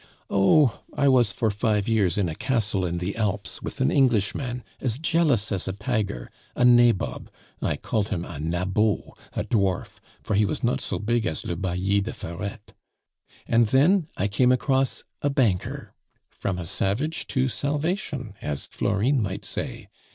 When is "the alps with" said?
2.97-3.79